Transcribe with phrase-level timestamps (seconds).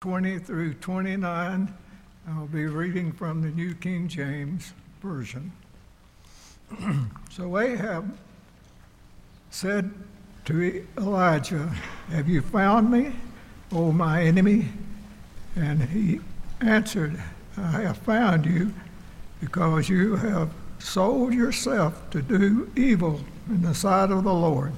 [0.00, 1.74] 20 through 29.
[2.26, 5.52] I'll be reading from the New King James Version.
[7.30, 8.16] so Ahab
[9.50, 9.92] said
[10.46, 11.70] to Elijah,
[12.08, 13.12] Have you found me,
[13.72, 14.70] O my enemy?
[15.54, 16.20] And he
[16.62, 17.22] answered,
[17.58, 18.72] I have found you
[19.38, 20.48] because you have
[20.78, 23.20] sold yourself to do evil
[23.50, 24.72] in the sight of the Lord.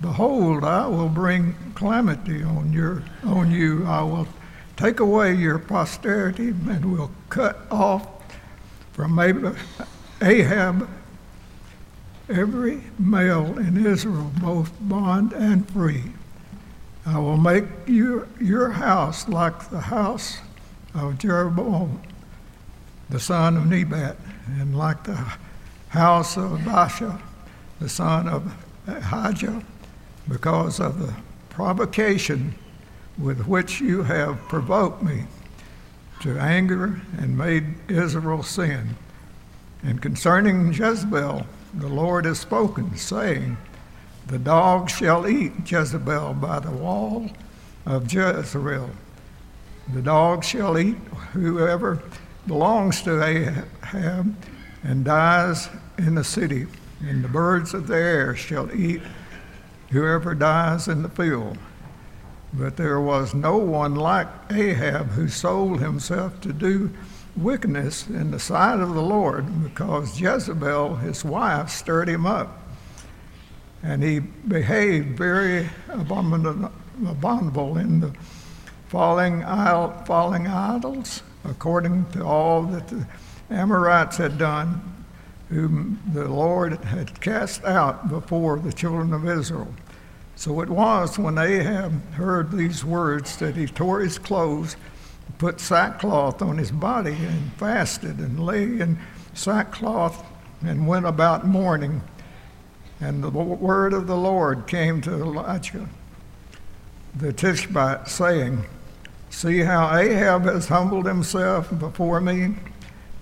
[0.00, 3.86] Behold, I will bring calamity on your on you.
[3.86, 4.26] I will
[4.76, 8.06] take away your posterity and will cut off
[8.92, 9.18] from
[10.22, 10.88] Ahab
[12.30, 16.04] every male in Israel, both bond and free.
[17.04, 20.38] I will make you, your house like the house
[20.94, 22.00] of Jeroboam,
[23.08, 25.34] the son of Nebat, and like the
[25.88, 27.20] house of Baasha,
[27.80, 28.52] the son of
[28.86, 29.62] Ahijah,
[30.30, 31.12] because of the
[31.50, 32.54] provocation
[33.18, 35.24] with which you have provoked me
[36.20, 38.96] to anger and made Israel sin.
[39.82, 43.56] And concerning Jezebel, the Lord has spoken, saying,
[44.26, 47.30] The dog shall eat Jezebel by the wall
[47.84, 48.90] of Jezreel.
[49.92, 50.96] The dog shall eat
[51.32, 52.02] whoever
[52.46, 54.36] belongs to Ahab
[54.82, 56.66] and dies in the city,
[57.00, 59.02] and the birds of the air shall eat
[59.90, 61.58] whoever dies in the field.
[62.52, 66.90] But there was no one like Ahab who sold himself to do
[67.36, 72.58] wickedness in the sight of the Lord because Jezebel, his wife, stirred him up.
[73.82, 78.12] And he behaved very abominable in the
[78.88, 83.06] falling, falling idols, according to all that the
[83.48, 84.99] Amorites had done,
[85.50, 89.74] whom the Lord had cast out before the children of Israel.
[90.36, 94.76] So it was when Ahab heard these words that he tore his clothes
[95.38, 98.98] put sackcloth on his body and fasted and lay in
[99.34, 100.24] sackcloth
[100.62, 102.02] and went about mourning.
[103.00, 105.88] And the word of the Lord came to Elijah
[107.14, 108.64] the Tishbite, saying,
[109.30, 112.54] See how Ahab has humbled himself before me?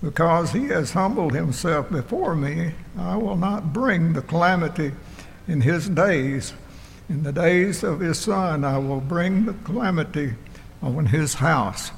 [0.03, 4.93] Because he has humbled himself before me, I will not bring the calamity
[5.49, 6.53] in his days.
[7.09, 10.35] In the days of his son, I will bring the calamity
[10.83, 11.91] on his house.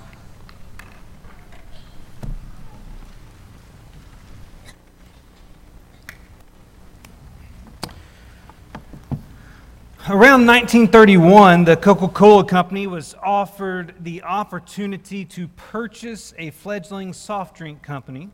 [10.11, 17.57] Around 1931, the Coca Cola Company was offered the opportunity to purchase a fledgling soft
[17.57, 18.29] drink company.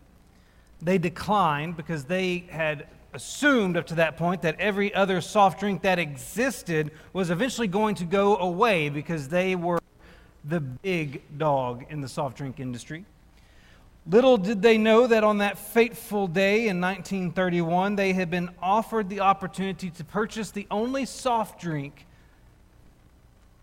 [0.80, 5.82] They declined because they had assumed up to that point that every other soft drink
[5.82, 9.78] that existed was eventually going to go away because they were
[10.46, 13.04] the big dog in the soft drink industry.
[14.08, 19.08] Little did they know that on that fateful day in 1931, they had been offered
[19.08, 22.06] the opportunity to purchase the only soft drink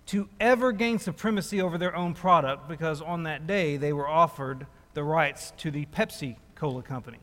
[0.07, 4.67] to ever gain supremacy over their own product because on that day they were offered
[4.93, 7.19] the rights to the Pepsi Cola Company.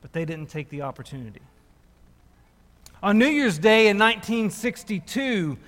[0.00, 1.42] But they didn't take the opportunity.
[3.02, 5.58] On New Year's Day in 1962,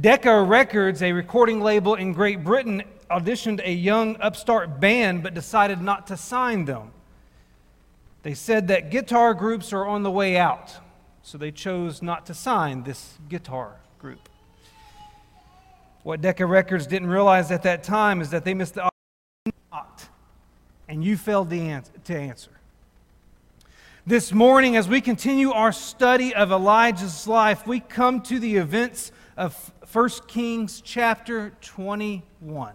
[0.00, 5.80] Decca Records, a recording label in Great Britain, auditioned a young upstart band but decided
[5.80, 6.92] not to sign them.
[8.22, 10.76] They said that guitar groups are on the way out,
[11.22, 14.28] so they chose not to sign this guitar group.
[16.02, 18.90] What Decca Records didn't realize at that time is that they missed the
[19.72, 20.10] opportunity,
[20.88, 22.50] and you failed to answer.
[24.06, 29.12] This morning, as we continue our study of Elijah's life, we come to the events
[29.36, 32.74] of 1 Kings chapter 21.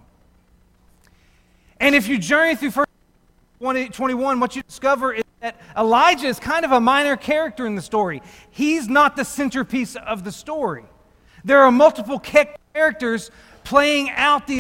[1.80, 2.86] And if you journey through
[3.60, 7.76] 1 21, what you discover is that Elijah is kind of a minor character in
[7.76, 8.22] the story.
[8.50, 10.86] He's not the centerpiece of the story.
[11.44, 13.32] There are multiple characters
[13.64, 14.60] playing out the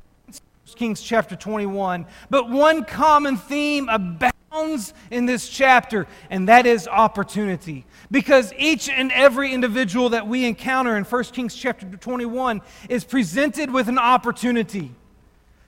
[0.76, 7.86] Kings chapter 21, but one common theme abounds in this chapter, and that is opportunity.
[8.12, 13.72] Because each and every individual that we encounter in 1 Kings chapter 21 is presented
[13.72, 14.92] with an opportunity.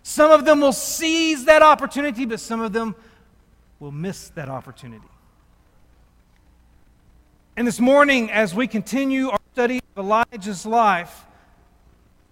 [0.07, 2.95] Some of them will seize that opportunity, but some of them
[3.77, 5.09] will miss that opportunity.
[7.57, 11.25] And this morning, as we continue our study of Elijah's life,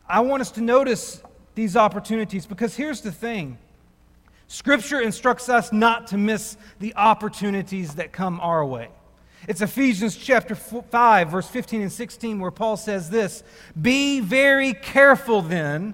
[0.07, 1.21] I want us to notice
[1.53, 3.57] these opportunities because here's the thing
[4.47, 8.87] Scripture instructs us not to miss the opportunities that come our way.
[9.49, 13.43] It's Ephesians chapter 5, verse 15 and 16, where Paul says this
[13.79, 15.93] Be very careful then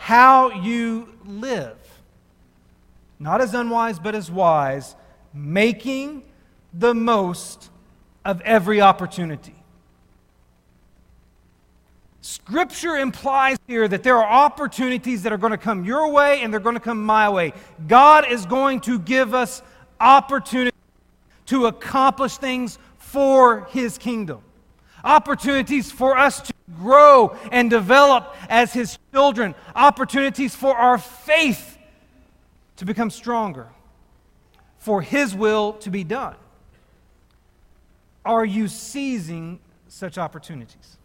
[0.00, 1.76] how you live.
[3.18, 4.96] Not as unwise, but as wise,
[5.34, 6.22] making
[6.72, 7.68] the most
[8.24, 9.54] of every opportunity.
[12.22, 16.50] Scripture implies here that there are opportunities that are going to come your way and
[16.50, 17.52] they're going to come my way.
[17.86, 19.60] God is going to give us
[20.00, 20.76] opportunity
[21.46, 24.40] to accomplish things for His kingdom,
[25.04, 31.78] opportunities for us to grow and develop as His children, opportunities for our faith
[32.76, 33.68] to become stronger,
[34.78, 36.36] for His will to be done.
[38.24, 40.98] Are you seizing such opportunities?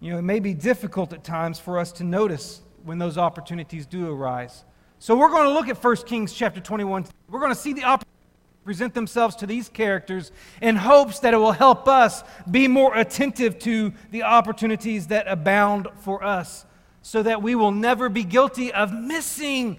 [0.00, 3.86] You know, it may be difficult at times for us to notice when those opportunities
[3.86, 4.64] do arise.
[4.98, 7.06] So we're going to look at 1 Kings chapter 21.
[7.28, 8.15] We're going to see the opportunities
[8.66, 13.60] present themselves to these characters in hopes that it will help us be more attentive
[13.60, 16.66] to the opportunities that abound for us
[17.00, 19.78] so that we will never be guilty of missing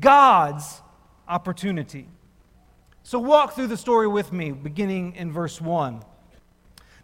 [0.00, 0.80] God's
[1.28, 2.08] opportunity.
[3.02, 6.02] So walk through the story with me, beginning in verse 1.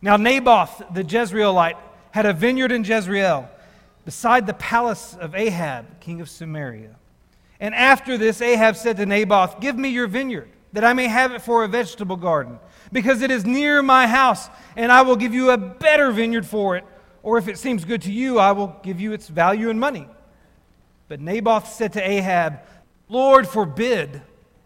[0.00, 1.76] Now, Naboth the Jezreelite
[2.12, 3.50] had a vineyard in Jezreel
[4.06, 6.97] beside the palace of Ahab, king of Samaria.
[7.61, 11.32] And after this, Ahab said to Naboth, Give me your vineyard, that I may have
[11.32, 12.58] it for a vegetable garden,
[12.92, 16.76] because it is near my house, and I will give you a better vineyard for
[16.76, 16.84] it.
[17.22, 20.08] Or if it seems good to you, I will give you its value in money.
[21.08, 22.60] But Naboth said to Ahab,
[23.08, 24.22] Lord, forbid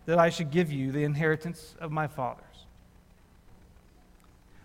[0.07, 2.45] that I should give you the inheritance of my fathers.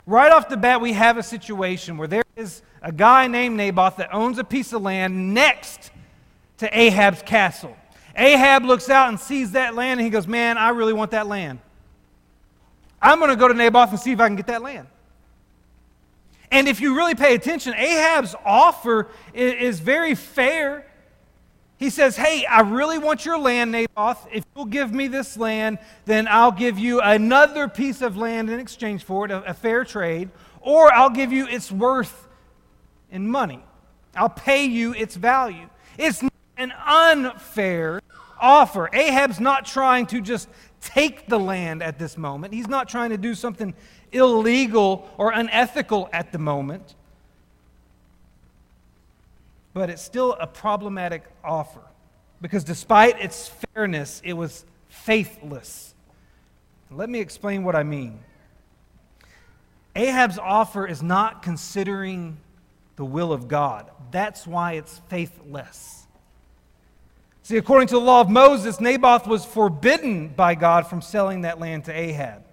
[0.05, 3.97] Right off the bat, we have a situation where there is a guy named Naboth
[3.97, 5.91] that owns a piece of land next
[6.57, 7.75] to Ahab's castle.
[8.21, 11.25] Ahab looks out and sees that land and he goes, Man, I really want that
[11.25, 11.59] land.
[13.01, 14.87] I'm going to go to Naboth and see if I can get that land.
[16.51, 20.85] And if you really pay attention, Ahab's offer is, very fair.
[21.77, 24.27] He says, Hey, I really want your land, Naboth.
[24.31, 28.59] If you'll give me this land, then I'll give you another piece of land in
[28.59, 30.29] exchange for it, a, a fair trade,
[30.59, 32.27] or I'll give you its worth
[33.09, 33.63] in money.
[34.15, 35.69] I'll pay you its value.
[35.97, 36.21] It's
[36.57, 38.01] an unfair
[38.41, 38.89] offer.
[38.91, 40.49] Ahab's not trying to just
[40.81, 43.73] take the land at this moment, he's not trying to do something
[44.11, 46.95] illegal or unethical at the moment.
[49.73, 51.81] But it's still a problematic offer
[52.41, 55.93] because despite its fairness, it was faithless.
[56.89, 58.19] Let me explain what I mean.
[59.95, 62.37] Ahab's offer is not considering
[62.95, 63.89] the will of God.
[64.11, 66.00] That's why it's faithless.
[67.43, 71.59] See, according to the law of Moses, Naboth was forbidden by God from selling that
[71.59, 72.43] land to Ahab.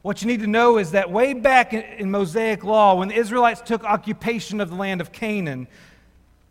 [0.00, 3.60] What you need to know is that way back in Mosaic law, when the Israelites
[3.60, 5.68] took occupation of the land of Canaan,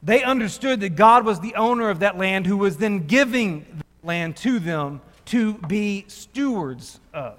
[0.03, 3.65] they understood that God was the owner of that land who was then giving
[4.01, 7.37] the land to them to be stewards of.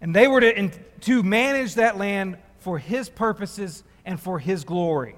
[0.00, 0.70] And they were to,
[1.00, 5.16] to manage that land for his purposes and for His glory.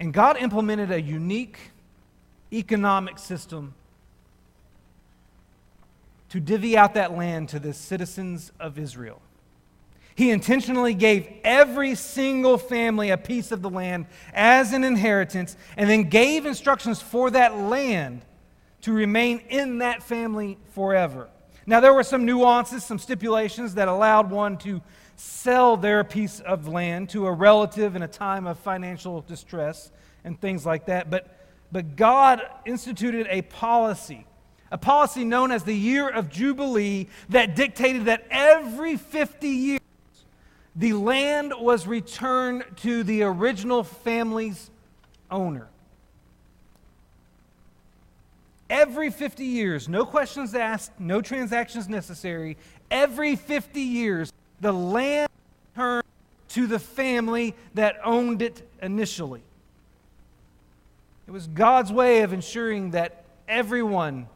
[0.00, 1.58] And God implemented a unique
[2.52, 3.74] economic system
[6.30, 9.20] to divvy out that land to the citizens of Israel.
[10.14, 15.88] He intentionally gave every single family a piece of the land as an inheritance and
[15.88, 18.22] then gave instructions for that land
[18.82, 21.28] to remain in that family forever.
[21.66, 24.80] Now, there were some nuances, some stipulations that allowed one to
[25.20, 29.90] sell their piece of land to a relative in a time of financial distress
[30.24, 31.10] and things like that.
[31.10, 31.36] But,
[31.70, 34.26] but God instituted a policy,
[34.72, 39.80] a policy known as the year of Jubilee, that dictated that every 50 years,
[40.74, 44.70] the land was returned to the original family's
[45.30, 45.68] owner.
[48.70, 52.56] Every 50 years, no questions asked, no transactions necessary,
[52.90, 55.28] every 50 years, the land
[55.74, 56.04] returned
[56.48, 59.42] to the family that owned it initially.
[61.26, 64.26] It was God's way of ensuring that everyone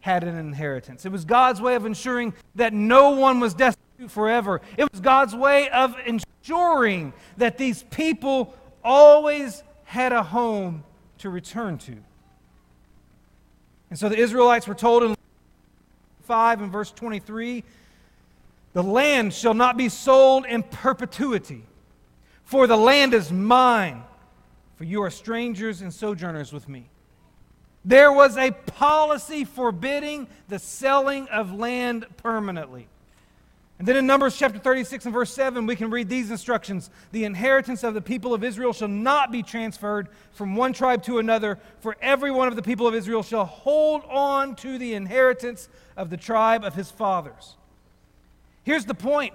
[0.00, 1.04] had an inheritance.
[1.04, 4.60] It was God's way of ensuring that no one was destitute forever.
[4.76, 8.54] It was God's way of ensuring that these people
[8.84, 10.84] always had a home
[11.18, 11.96] to return to.
[13.90, 15.14] And so the Israelites were told in
[16.22, 17.62] 5 and verse 23
[18.72, 21.64] the land shall not be sold in perpetuity,
[22.44, 24.02] for the land is mine,
[24.76, 26.88] for you are strangers and sojourners with me.
[27.84, 32.88] There was a policy forbidding the selling of land permanently.
[33.78, 37.24] And then in Numbers chapter 36 and verse 7, we can read these instructions The
[37.24, 41.58] inheritance of the people of Israel shall not be transferred from one tribe to another,
[41.80, 46.10] for every one of the people of Israel shall hold on to the inheritance of
[46.10, 47.56] the tribe of his fathers.
[48.64, 49.34] Here's the point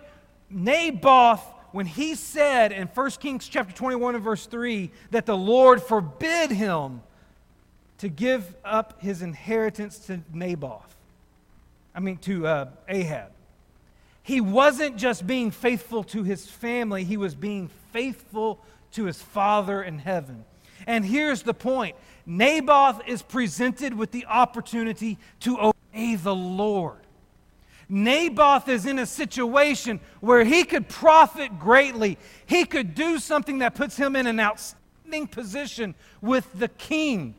[0.50, 5.82] Naboth, when he said in 1 Kings chapter 21 and verse 3 that the Lord
[5.82, 7.02] forbid him
[8.00, 10.96] to give up his inheritance to Naboth,
[11.94, 13.32] I mean to uh, Ahab
[14.28, 18.60] he wasn't just being faithful to his family, he was being faithful
[18.92, 20.44] to his Father in heaven.
[20.86, 27.00] And here's the point Naboth is presented with the opportunity to obey the Lord.
[27.90, 32.18] Naboth is in a situation where he could profit greatly.
[32.46, 37.36] He could do something that puts him in an outstanding position with the king.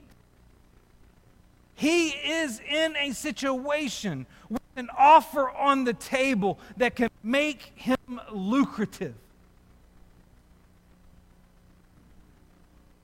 [1.75, 8.21] He is in a situation with an offer on the table that can make him
[8.33, 9.14] lucrative.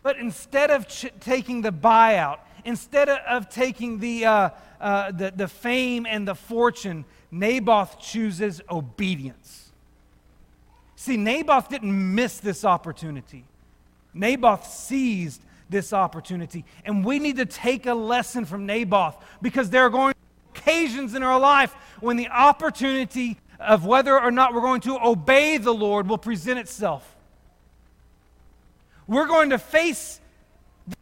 [0.02, 5.48] But instead of ch- taking the buyout, instead of taking the, uh, uh, the, the
[5.48, 9.72] fame and the fortune, Naboth chooses obedience.
[10.94, 13.44] See, Naboth didn't miss this opportunity.
[14.14, 16.64] Naboth seized this opportunity.
[16.84, 20.60] And we need to take a lesson from Naboth because there are going to be
[20.60, 25.56] occasions in our life when the opportunity of whether or not we're going to obey
[25.56, 27.16] the Lord will present itself.
[29.08, 30.20] We're going to face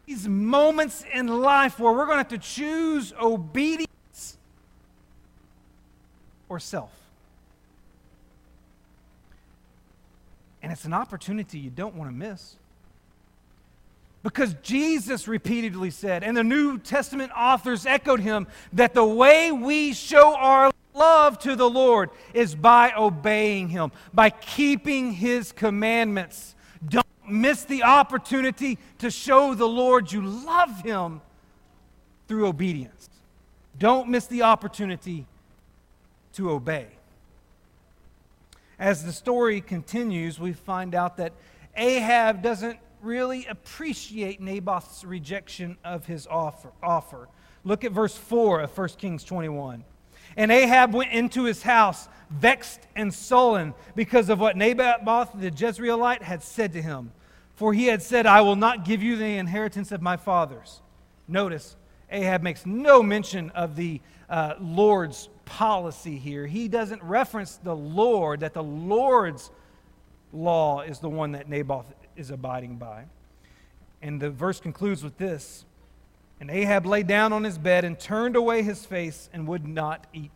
[0.06, 3.92] these moments in life where we're going to have to choose obedience
[6.52, 6.92] or self.
[10.62, 12.56] And it's an opportunity you don't want to miss.
[14.22, 19.92] Because Jesus repeatedly said, and the New Testament authors echoed him, that the way we
[19.92, 26.54] show our love to the Lord is by obeying him, by keeping his commandments.
[26.86, 31.22] Don't miss the opportunity to show the Lord you love him
[32.28, 33.08] through obedience.
[33.78, 35.26] Don't miss the opportunity
[36.34, 36.86] to obey.
[38.78, 41.32] As the story continues, we find out that
[41.76, 46.70] Ahab doesn't really appreciate Naboth's rejection of his offer.
[46.82, 47.28] offer.
[47.64, 49.84] Look at verse 4 of 1 Kings 21.
[50.36, 56.22] And Ahab went into his house, vexed and sullen, because of what Naboth the Jezreelite
[56.22, 57.12] had said to him.
[57.54, 60.80] For he had said, I will not give you the inheritance of my fathers.
[61.28, 61.76] Notice,
[62.10, 66.46] Ahab makes no mention of the uh, Lord's policy here.
[66.46, 69.50] He doesn't reference the Lord, that the Lord's
[70.32, 73.04] law is the one that Naboth is abiding by.
[74.00, 75.64] And the verse concludes with this
[76.40, 80.06] And Ahab lay down on his bed and turned away his face and would not
[80.12, 80.30] eat.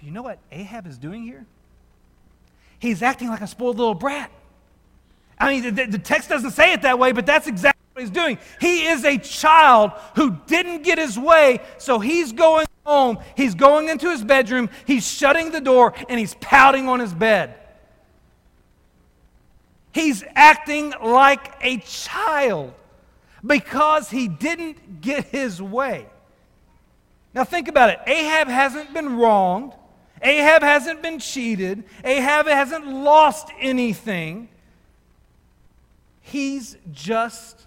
[0.00, 1.46] Do you know what Ahab is doing here?
[2.80, 4.30] He's acting like a spoiled little brat.
[5.38, 8.38] I mean, the, the text doesn't say it that way, but that's exactly he's doing.
[8.60, 13.18] He is a child who didn't get his way, so he's going home.
[13.36, 17.54] He's going into his bedroom, he's shutting the door, and he's pouting on his bed.
[19.92, 22.72] He's acting like a child
[23.44, 26.06] because he didn't get his way.
[27.34, 28.00] Now, think about it.
[28.06, 29.74] Ahab hasn't been wronged,
[30.22, 34.48] Ahab hasn't been cheated, Ahab hasn't lost anything.
[36.20, 37.66] He's just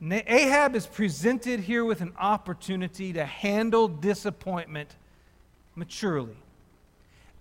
[0.00, 4.94] Ahab is presented here with an opportunity to handle disappointment
[5.74, 6.36] maturely.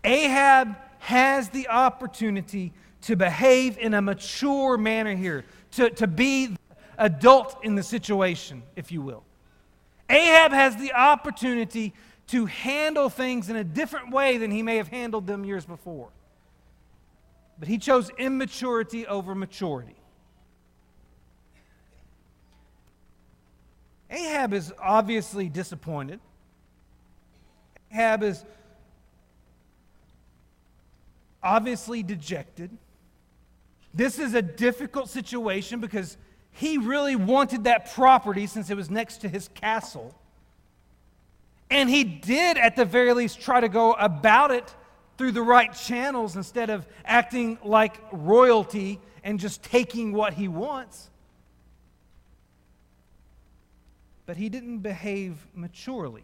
[0.04, 6.56] Ahab has the opportunity to behave in a mature manner here, to, to be
[6.98, 9.24] adult in the situation, if you will.
[10.10, 11.94] Ahab has the opportunity
[12.28, 16.10] to handle things in a different way than he may have handled them years before.
[17.60, 19.96] But he chose immaturity over maturity.
[24.10, 26.20] Ahab is obviously disappointed.
[27.92, 28.46] Ahab is
[31.42, 32.70] obviously dejected.
[33.94, 36.18] This is a difficult situation because
[36.52, 40.16] he really wanted that property since it was next to his castle.
[41.70, 44.74] And he did, at the very least, try to go about it
[45.18, 51.10] through the right channels instead of acting like royalty and just taking what he wants.
[54.26, 56.24] But he didn't behave maturely.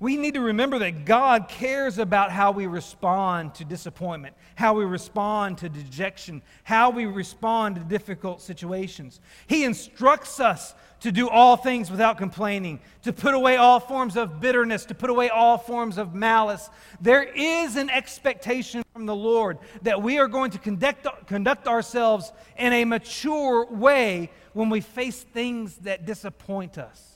[0.00, 4.84] We need to remember that God cares about how we respond to disappointment, how we
[4.84, 9.20] respond to dejection, how we respond to difficult situations.
[9.46, 14.40] He instructs us to do all things without complaining, to put away all forms of
[14.40, 16.70] bitterness, to put away all forms of malice.
[17.00, 22.32] There is an expectation from the Lord that we are going to conduct, conduct ourselves
[22.56, 27.13] in a mature way when we face things that disappoint us.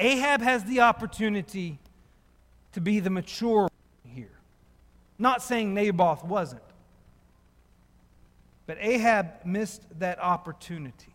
[0.00, 1.78] Ahab has the opportunity
[2.72, 3.68] to be the mature
[4.04, 4.32] here.
[5.18, 6.62] Not saying Naboth wasn't,
[8.66, 11.14] but Ahab missed that opportunity.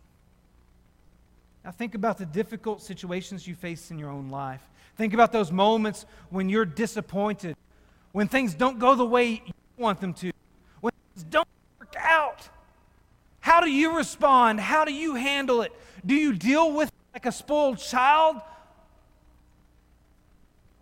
[1.64, 4.62] Now, think about the difficult situations you face in your own life.
[4.96, 7.56] Think about those moments when you're disappointed,
[8.12, 10.30] when things don't go the way you want them to,
[10.80, 11.48] when things don't
[11.80, 12.48] work out.
[13.40, 14.60] How do you respond?
[14.60, 15.72] How do you handle it?
[16.04, 18.36] Do you deal with it like a spoiled child?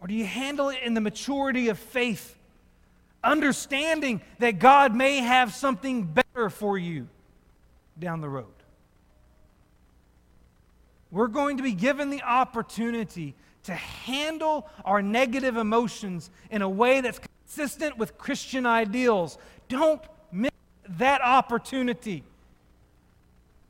[0.04, 2.36] Or do you handle it in the maturity of faith,
[3.22, 7.08] understanding that God may have something better for you
[7.98, 8.52] down the road?
[11.10, 17.00] We're going to be given the opportunity to handle our negative emotions in a way
[17.00, 19.38] that's consistent with Christian ideals.
[19.70, 20.52] Don't miss
[20.98, 22.24] that opportunity.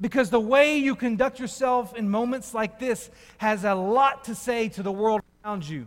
[0.00, 4.68] Because the way you conduct yourself in moments like this has a lot to say
[4.70, 5.86] to the world around you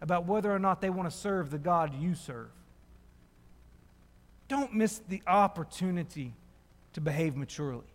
[0.00, 2.50] about whether or not they want to serve the God you serve.
[4.48, 6.34] Don't miss the opportunity
[6.94, 7.89] to behave maturely.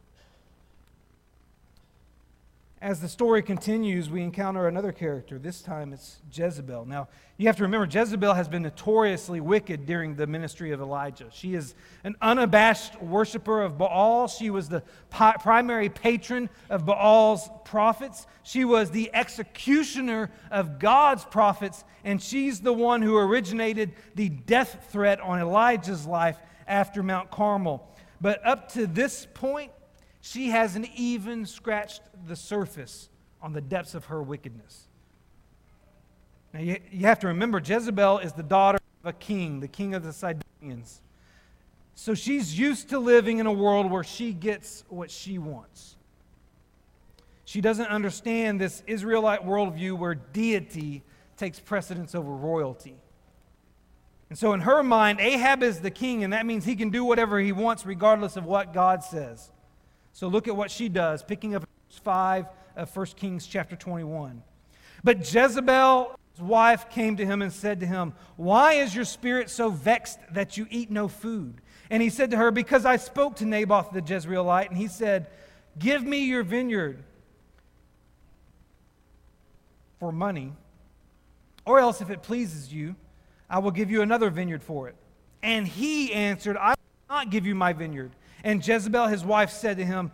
[2.85, 5.39] As the story continues, we encounter another character.
[5.39, 6.85] This time it's Jezebel.
[6.85, 11.25] Now, you have to remember, Jezebel has been notoriously wicked during the ministry of Elijah.
[11.31, 11.73] She is
[12.03, 14.27] an unabashed worshiper of Baal.
[14.27, 18.27] She was the primary patron of Baal's prophets.
[18.43, 24.89] She was the executioner of God's prophets, and she's the one who originated the death
[24.91, 26.37] threat on Elijah's life
[26.67, 27.91] after Mount Carmel.
[28.21, 29.71] But up to this point,
[30.25, 33.09] she hasn't even scratched the surface
[33.43, 34.87] on the depths of her wickedness.
[36.51, 39.93] Now, you, you have to remember, Jezebel is the daughter of a king, the king
[39.93, 41.01] of the Sidonians.
[41.93, 45.95] So she's used to living in a world where she gets what she wants.
[47.45, 51.03] She doesn't understand this Israelite worldview where deity
[51.37, 52.97] takes precedence over royalty.
[54.29, 57.05] And so, in her mind, Ahab is the king, and that means he can do
[57.05, 59.51] whatever he wants regardless of what God says.
[60.15, 62.45] So look at what she does, picking up verse 5
[62.77, 64.41] of 1 Kings chapter 21.
[65.03, 69.69] But Jezebel's wife came to him and said to him, Why is your spirit so
[69.69, 71.59] vexed that you eat no food?
[71.89, 75.27] And he said to her, Because I spoke to Naboth the Jezreelite, and he said,
[75.77, 77.03] Give me your vineyard
[79.99, 80.53] for money,
[81.65, 82.95] or else if it pleases you,
[83.49, 84.95] I will give you another vineyard for it.
[85.43, 88.13] And he answered, I will not give you my vineyard.
[88.45, 90.11] And Jezebel, his wife, said to him,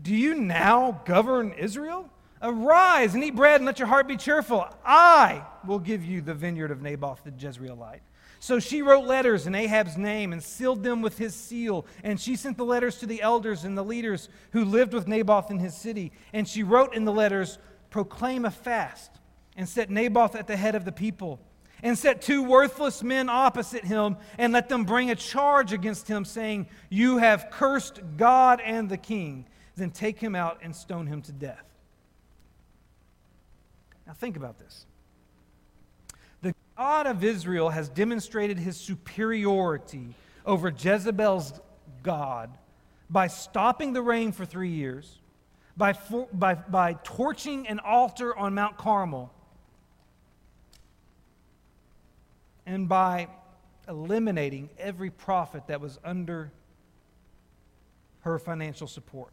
[0.00, 2.08] Do you now govern Israel?
[2.40, 4.66] Arise and eat bread and let your heart be cheerful.
[4.84, 8.00] I will give you the vineyard of Naboth the Jezreelite.
[8.40, 11.84] So she wrote letters in Ahab's name and sealed them with his seal.
[12.02, 15.50] And she sent the letters to the elders and the leaders who lived with Naboth
[15.50, 16.12] in his city.
[16.32, 17.58] And she wrote in the letters,
[17.90, 19.10] Proclaim a fast
[19.54, 21.40] and set Naboth at the head of the people
[21.86, 26.24] and set two worthless men opposite him and let them bring a charge against him,
[26.24, 29.46] saying, You have cursed God and the king.
[29.76, 31.64] Then take him out and stone him to death.
[34.04, 34.86] Now, think about this.
[36.42, 41.52] The God of Israel has demonstrated his superiority over Jezebel's
[42.02, 42.50] God
[43.08, 45.20] by stopping the rain for three years,
[45.76, 49.32] by, for, by, by torching an altar on Mount Carmel
[52.66, 53.28] and by
[53.88, 56.52] eliminating every prophet that was under
[58.20, 59.32] her financial support.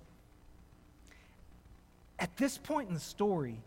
[2.20, 3.60] At this point in the story,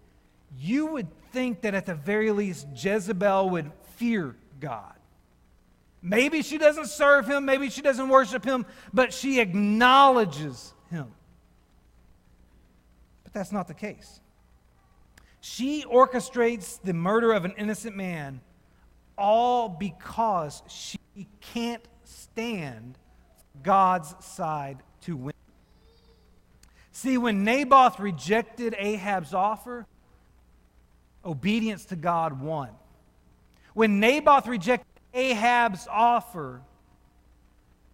[0.56, 4.94] you would think that at the very least Jezebel would fear God.
[6.00, 11.10] Maybe she doesn't serve him, maybe she doesn't worship him, but she acknowledges him.
[13.24, 14.20] But that's not the case.
[15.40, 18.40] She orchestrates the murder of an innocent man
[19.16, 20.98] all because she
[21.40, 22.98] can't stand
[23.62, 25.34] God's side to win.
[26.92, 29.86] See, when Naboth rejected Ahab's offer,
[31.24, 32.70] obedience to God won.
[33.74, 36.62] When Naboth rejected Ahab's offer,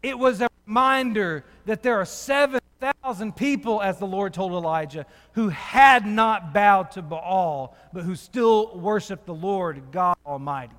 [0.02, 5.48] It was a reminder that there are 7,000 people, as the Lord told Elijah, who
[5.48, 10.74] had not bowed to Baal, but who still worshiped the Lord God Almighty.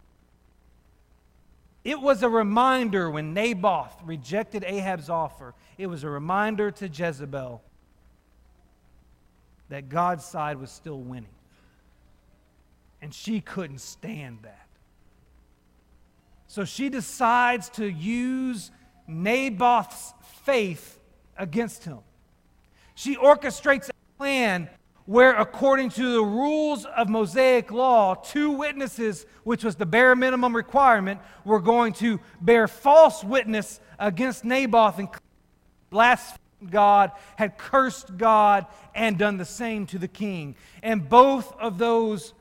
[1.84, 7.62] It was a reminder when Naboth rejected Ahab's offer, it was a reminder to Jezebel
[9.70, 11.28] that God's side was still winning.
[13.02, 14.68] And she couldn't stand that.
[16.48, 18.72] So she decides to use
[19.08, 21.00] Naboth's faith
[21.38, 22.00] against him.
[22.96, 24.70] She orchestrates a plan
[25.06, 30.56] where, according to the rules of Mosaic law, two witnesses, which was the bare minimum
[30.56, 35.10] requirement, were going to bear false witness against Naboth and
[35.90, 36.40] blasphemed
[36.70, 40.56] God, had cursed God, and done the same to the king.
[40.82, 42.34] And both of those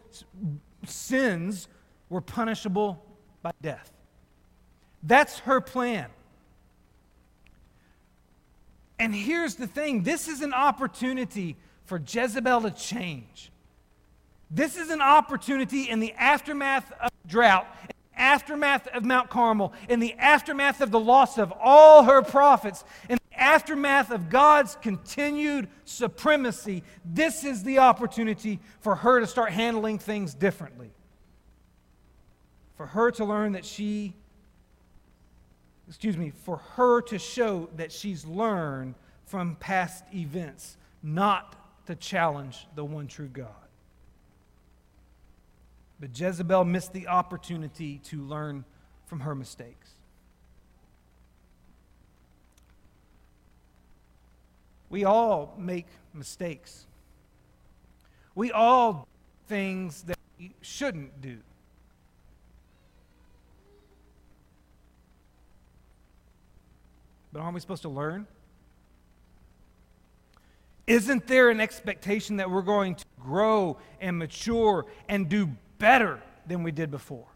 [0.86, 1.66] sins
[2.08, 3.04] were punishable
[3.42, 3.92] by death.
[5.02, 6.08] That's her plan.
[9.00, 13.50] And here's the thing this is an opportunity for Jezebel to change.
[14.50, 17.66] This is an opportunity in the aftermath of drought,
[18.14, 23.16] aftermath of Mount Carmel, in the aftermath of the loss of all her prophets, in
[23.30, 26.82] the aftermath of God's continued supremacy.
[27.04, 30.92] This is the opportunity for her to start handling things differently.
[32.76, 34.14] For her to learn that she,
[35.88, 42.66] excuse me, for her to show that she's learned from past events, not to challenge
[42.74, 43.48] the one true God.
[46.00, 48.64] But Jezebel missed the opportunity to learn
[49.06, 49.90] from her mistakes.
[54.88, 56.86] We all make mistakes.
[58.34, 61.38] We all do things that we shouldn't do.
[67.32, 68.26] But aren't we supposed to learn?
[70.92, 76.62] Isn't there an expectation that we're going to grow and mature and do better than
[76.62, 77.28] we did before?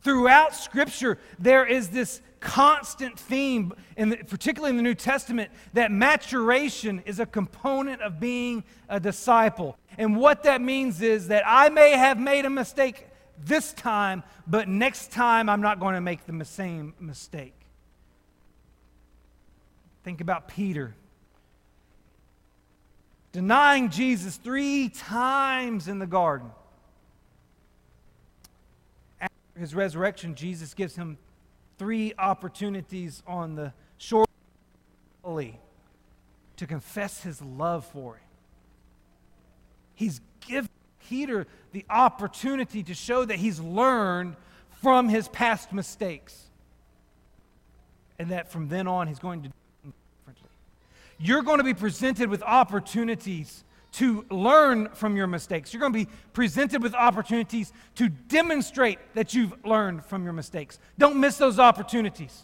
[0.00, 5.92] Throughout Scripture, there is this constant theme, in the, particularly in the New Testament, that
[5.92, 9.78] maturation is a component of being a disciple.
[9.96, 13.06] And what that means is that I may have made a mistake
[13.38, 17.54] this time, but next time I'm not going to make the same mistake.
[20.02, 20.96] Think about Peter
[23.36, 26.50] denying Jesus three times in the garden.
[29.20, 31.18] After his resurrection, Jesus gives him
[31.76, 35.56] three opportunities on the shore of Galilee
[36.56, 38.22] to confess his love for him.
[39.92, 40.70] He's given
[41.06, 44.36] Peter the opportunity to show that he's learned
[44.80, 46.42] from his past mistakes.
[48.18, 49.50] And that from then on, he's going to
[51.18, 55.72] you're going to be presented with opportunities to learn from your mistakes.
[55.72, 60.78] You're going to be presented with opportunities to demonstrate that you've learned from your mistakes.
[60.98, 62.42] Don't miss those opportunities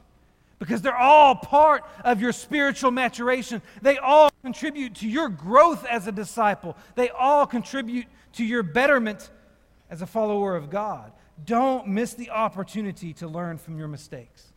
[0.59, 3.61] because they're all part of your spiritual maturation.
[3.83, 9.31] They all contribute to your growth as a disciple, they all contribute to your betterment
[9.91, 11.13] as a follower of God.
[11.45, 14.53] Don't miss the opportunity to learn from your mistakes.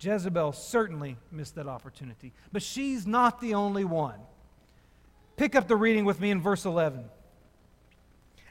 [0.00, 2.32] Jezebel certainly missed that opportunity.
[2.52, 4.20] But she's not the only one.
[5.36, 7.04] Pick up the reading with me in verse 11.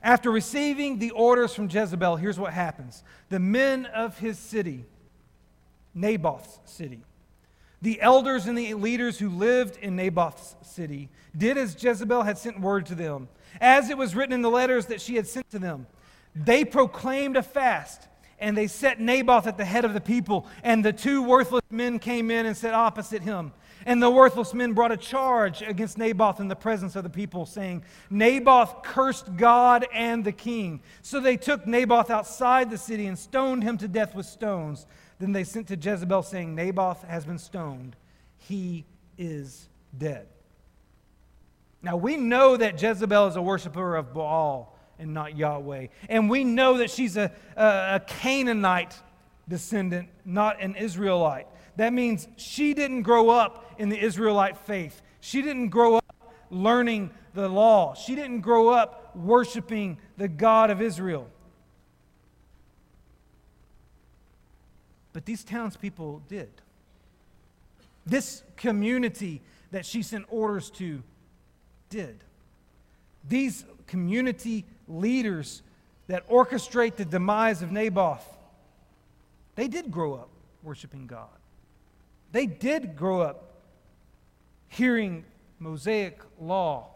[0.02, 4.86] After receiving the orders from Jezebel, here's what happens the men of his city,
[5.96, 7.04] Naboth's city,
[7.82, 12.60] the elders and the leaders who lived in Naboth's city, did as Jezebel had sent
[12.60, 13.28] word to them.
[13.60, 15.88] As it was written in the letters that she had sent to them,
[16.36, 18.08] they proclaimed a fast
[18.40, 20.48] and they set Naboth at the head of the people.
[20.64, 23.54] And the two worthless men came in and sat opposite him.
[23.86, 27.46] And the worthless men brought a charge against Naboth in the presence of the people,
[27.46, 30.82] saying, Naboth cursed God and the king.
[31.04, 34.88] So they took Naboth outside the city and stoned him to death with stones.
[35.20, 37.96] Then they sent to Jezebel, saying, Naboth has been stoned.
[38.38, 38.86] He
[39.18, 40.28] is dead.
[41.84, 45.88] Now we know that Jezebel is a worshiper of Baal and not Yahweh.
[46.10, 48.96] And we know that she's a, a, Canaanite
[49.48, 51.48] descendant, not an Israelite.
[51.76, 55.02] That means she didn't grow up in the Israelite faith.
[55.20, 57.94] She didn't grow up learning the law.
[57.94, 61.30] She didn't grow up worshiping the God of Israel.
[65.14, 66.50] But these townspeople did.
[68.06, 71.04] This community that she sent orders to
[71.90, 72.24] did.
[73.28, 75.62] These community leaders
[76.08, 78.26] that orchestrate the demise of Naboth,
[79.56, 80.30] they did grow up
[80.64, 81.28] worshiping God.
[82.32, 83.62] They did grow up
[84.68, 85.24] hearing
[85.60, 86.90] Mosaic law.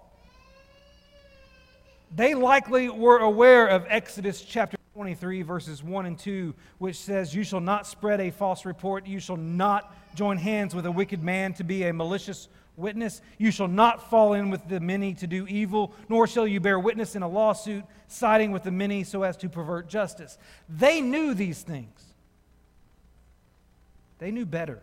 [2.15, 7.43] They likely were aware of Exodus chapter 23, verses 1 and 2, which says, You
[7.43, 9.05] shall not spread a false report.
[9.05, 12.49] You shall not join hands with a wicked man to be a malicious
[12.79, 13.21] witness.
[13.37, 16.79] You shall not fall in with the many to do evil, nor shall you bear
[16.79, 20.37] witness in a lawsuit, siding with the many so as to pervert justice.
[20.67, 22.03] They knew these things.
[24.17, 24.81] They knew better.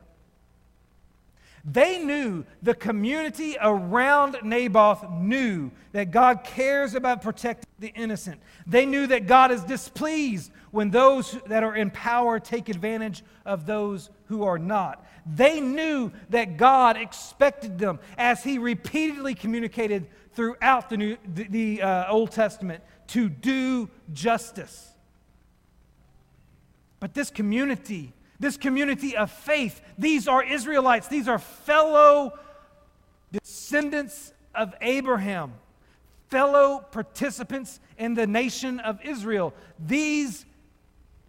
[1.68, 8.40] They knew, the community around Naboth knew that God cares about protecting the innocent.
[8.68, 13.66] They knew that God is displeased when those that are in power take advantage of
[13.66, 15.04] those who are not.
[15.26, 21.82] They knew that God expected them, as He repeatedly communicated throughout the, New, the, the
[21.82, 24.90] uh, Old Testament, to do justice.
[27.00, 29.80] But this community this community of faith.
[29.98, 32.38] These are Israelites, these are fellow
[33.32, 35.54] descendants of Abraham,
[36.28, 39.54] fellow participants in the nation of Israel.
[39.78, 40.44] These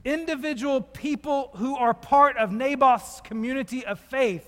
[0.07, 4.47] individual people who are part of Naboth's community of faith.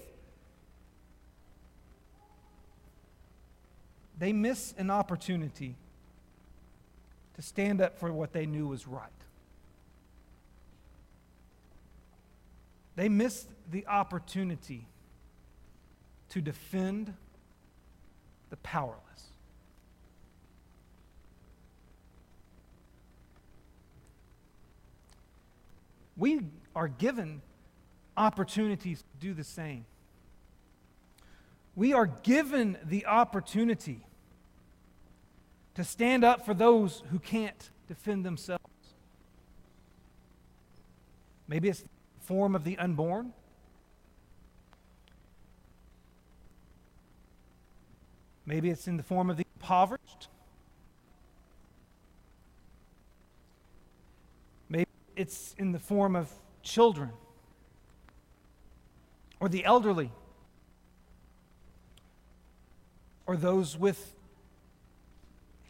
[4.18, 5.76] They miss an opportunity
[7.36, 9.10] to stand up for what they knew was right.
[12.96, 14.88] They missed the opportunity
[16.30, 17.14] to defend
[18.50, 19.00] the powerless.
[26.20, 26.42] We
[26.76, 27.42] are given
[28.18, 29.86] opportunities to do the same.
[31.76, 34.06] We are given the opportunity
[35.76, 38.66] to stand up for those who can't defend themselves.
[41.48, 43.32] Maybe it's the form of the unborn.
[48.46, 50.28] Maybe it's in the form of the impoverished.
[54.68, 54.88] Maybe
[55.20, 56.32] it's in the form of
[56.64, 57.10] children
[59.42, 60.10] or the elderly
[63.28, 64.16] or those with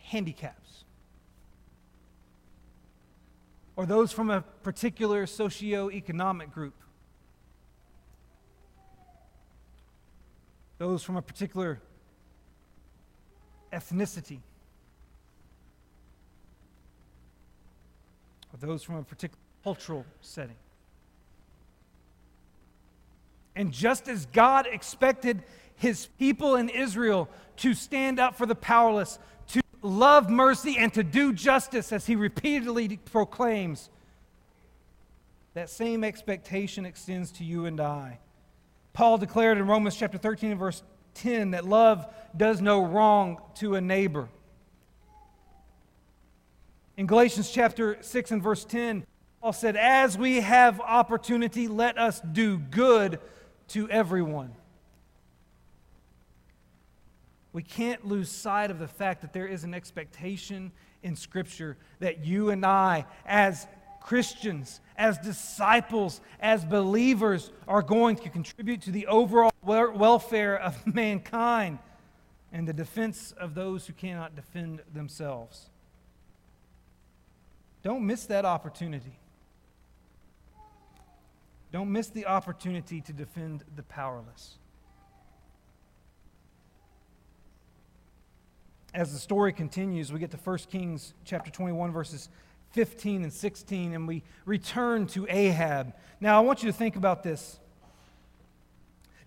[0.04, 0.84] handicaps.
[3.76, 6.74] or those from a particular socio-economic group,
[10.78, 11.80] those from a particular
[13.72, 14.40] ethnicity,
[18.60, 20.56] those from a particular cultural setting.
[23.56, 25.44] And just as God expected
[25.76, 31.04] his people in Israel to stand up for the powerless, to love mercy and to
[31.04, 33.90] do justice, as he repeatedly proclaims,
[35.54, 38.20] that same expectation extends to you and I.
[38.94, 40.84] Paul declared in Romans chapter 13 and verse
[41.16, 44.30] 10 that love does no wrong to a neighbor.
[47.00, 49.06] In Galatians chapter 6 and verse 10,
[49.42, 53.22] Paul said, As we have opportunity, let us do good
[53.70, 54.54] to everyone.
[57.54, 62.26] We can't lose sight of the fact that there is an expectation in Scripture that
[62.26, 63.66] you and I, as
[64.02, 71.80] Christians, as disciples, as believers, are going to contribute to the overall welfare of mankind
[72.52, 75.70] and the defense of those who cannot defend themselves.
[77.84, 79.20] Don't miss that opportunity.
[81.72, 84.58] Don't miss the opportunity to defend the powerless.
[88.94, 92.30] as the story continues, we get to 1 Kings chapter 21, verses
[92.72, 95.94] 15 and 16, and we return to Ahab.
[96.20, 97.60] Now, I want you to think about this.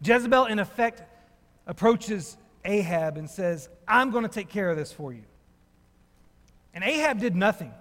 [0.05, 1.03] Jezebel, in effect,
[1.67, 5.23] approaches Ahab and says, I'm going to take care of this for you.
[6.75, 7.73] And Ahab did nothing.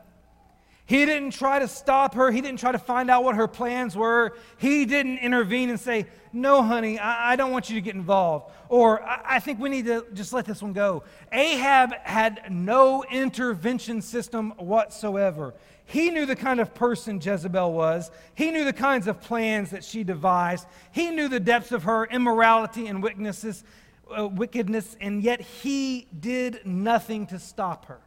[0.91, 2.31] He didn't try to stop her.
[2.31, 4.35] He didn't try to find out what her plans were.
[4.57, 8.51] He didn't intervene and say, No, honey, I, I don't want you to get involved.
[8.67, 11.03] Or, I, I think we need to just let this one go.
[11.31, 15.53] Ahab had no intervention system whatsoever.
[15.85, 18.11] He knew the kind of person Jezebel was.
[18.35, 20.67] He knew the kinds of plans that she devised.
[20.91, 27.27] He knew the depths of her immorality and uh, wickedness and yet he did nothing
[27.27, 28.01] to stop her.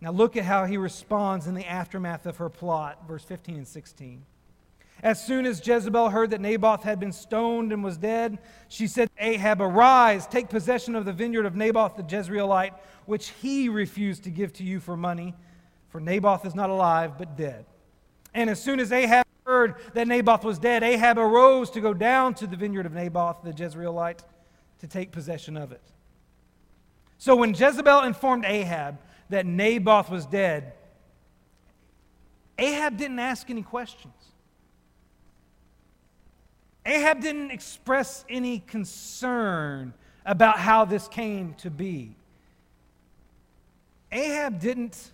[0.00, 3.68] Now, look at how he responds in the aftermath of her plot, verse 15 and
[3.68, 4.24] 16.
[5.02, 9.10] As soon as Jezebel heard that Naboth had been stoned and was dead, she said
[9.18, 12.72] Ahab, Arise, take possession of the vineyard of Naboth the Jezreelite,
[13.06, 15.34] which he refused to give to you for money,
[15.88, 17.66] for Naboth is not alive, but dead.
[18.32, 22.34] And as soon as Ahab heard that Naboth was dead, Ahab arose to go down
[22.34, 24.20] to the vineyard of Naboth, the Jezreelite,
[24.78, 25.82] to take possession of it.
[27.18, 28.98] So when Jezebel informed Ahab
[29.30, 30.72] that Naboth was dead,
[32.58, 34.14] Ahab didn't ask any questions.
[36.86, 39.94] Ahab didn't express any concern
[40.26, 42.14] about how this came to be.
[44.12, 45.12] Ahab didn't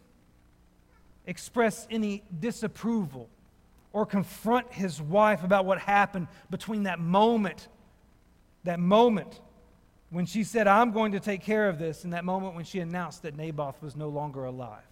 [1.27, 3.29] express any disapproval
[3.93, 7.69] or confront his wife about what happened between that moment,
[8.65, 9.41] that moment
[10.11, 12.81] when she said, I'm going to take care of this, in that moment when she
[12.81, 14.83] announced that Naboth was no longer alive.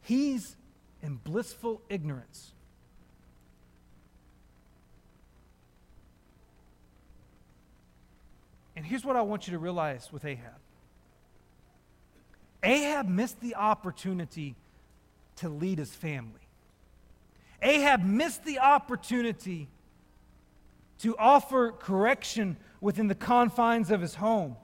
[0.00, 0.56] He's
[1.02, 2.52] in blissful ignorance.
[8.76, 10.58] And here's what I want you to realize with Ahab
[12.62, 14.56] Ahab missed the opportunity
[15.36, 16.40] to lead his family.
[17.60, 19.68] Ahab missed the opportunity
[21.04, 24.56] to offer correction within the confines of his home.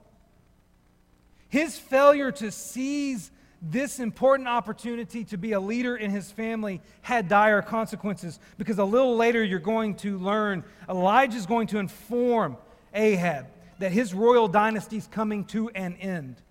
[1.49, 3.29] His failure to seize
[3.61, 8.83] this important opportunity to be a leader in his family had dire consequences because a
[8.83, 12.57] little later you're going to learn Elijah is going to inform
[12.91, 13.45] Ahab
[13.77, 16.41] that his royal dynasty is coming to an end.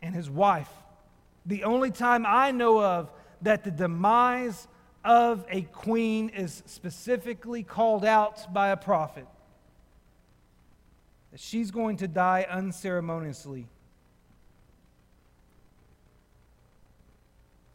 [0.00, 0.70] And his wife,
[1.44, 3.10] the only time I know of
[3.42, 4.66] that the demise
[5.04, 9.26] of a queen is specifically called out by a prophet,
[11.30, 13.66] that she's going to die unceremoniously.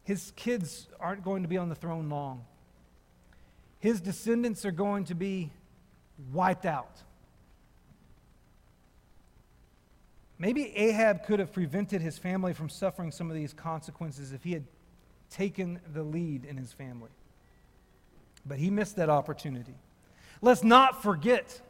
[0.03, 2.45] His kids aren't going to be on the throne long.
[3.79, 5.51] His descendants are going to be
[6.31, 7.01] wiped out.
[10.37, 14.51] Maybe Ahab could have prevented his family from suffering some of these consequences if he
[14.53, 14.65] had
[15.29, 17.09] taken the lead in his family.
[18.45, 19.75] But he missed that opportunity.
[20.41, 21.61] Let's not forget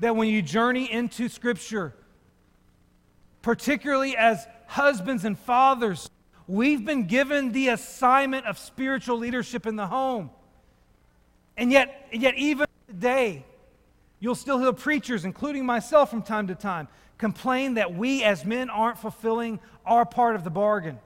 [0.00, 1.94] that when you journey into Scripture,
[3.42, 6.10] particularly as husbands and fathers,
[6.46, 10.30] we've been given the assignment of spiritual leadership in the home.
[11.56, 13.44] And yet, yet even today,
[14.18, 18.70] You'll still hear preachers, including myself from time to time, complain that we as men
[18.70, 20.98] aren't fulfilling our part of the bargain.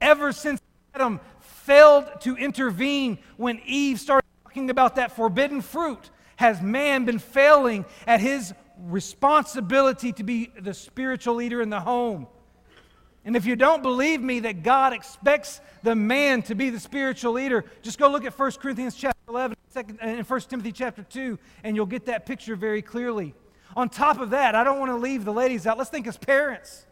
[0.00, 0.60] Ever since
[0.96, 7.18] Adam failed to intervene when Eve started talking about that forbidden fruit, has man been
[7.18, 12.26] failing at his responsibility to be the spiritual leader in the home.
[13.26, 17.34] And if you don't believe me that God expects the man to be the spiritual
[17.34, 19.54] leader, just go look at 1 Corinthians chapter 11
[20.00, 23.34] and 1 Timothy chapter 2, and you'll get that picture very clearly.
[23.76, 25.76] On top of that, I don't want to leave the ladies out.
[25.76, 26.86] Let's think as parents.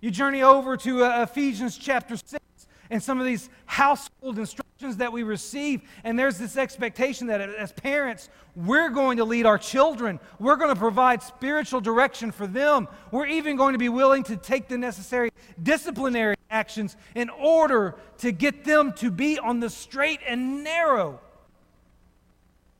[0.00, 2.43] You journey over to uh, Ephesians chapter 6
[2.90, 5.82] and some of these household instructions that we receive.
[6.02, 10.20] And there's this expectation that as parents, we're going to lead our children.
[10.38, 12.88] We're going to provide spiritual direction for them.
[13.10, 15.30] We're even going to be willing to take the necessary
[15.62, 21.20] disciplinary actions in order to get them to be on the straight and narrow.